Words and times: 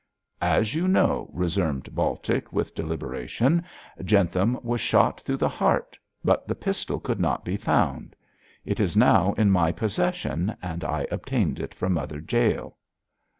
'As 0.41 0.73
you 0.73 0.87
know,' 0.87 1.29
resumed 1.31 1.93
Baltic, 1.93 2.51
with 2.51 2.73
deliberation, 2.73 3.63
'Jentham 4.03 4.57
was 4.63 4.81
shot 4.81 5.21
through 5.21 5.37
the 5.37 5.47
heart, 5.47 5.95
but 6.23 6.47
the 6.47 6.55
pistol 6.55 6.99
could 6.99 7.19
not 7.19 7.45
be 7.45 7.55
found. 7.55 8.15
It 8.65 8.79
is 8.79 8.97
now 8.97 9.33
in 9.33 9.51
my 9.51 9.71
possession, 9.71 10.57
and 10.59 10.83
I 10.83 11.05
obtained 11.11 11.59
it 11.59 11.75
from 11.75 11.93
Mother 11.93 12.19
Jael!' 12.19 12.77